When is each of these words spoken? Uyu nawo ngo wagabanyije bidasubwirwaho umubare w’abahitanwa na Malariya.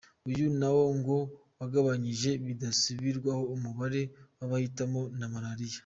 Uyu 0.29 0.45
nawo 0.59 0.85
ngo 0.97 1.17
wagabanyije 1.59 2.31
bidasubwirwaho 2.45 3.43
umubare 3.55 4.01
w’abahitanwa 4.37 5.01
na 5.19 5.27
Malariya. 5.33 5.79